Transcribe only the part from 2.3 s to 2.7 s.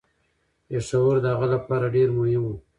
و.